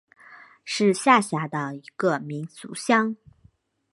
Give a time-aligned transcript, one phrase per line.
[0.65, 3.15] 是下辖的一个民族乡。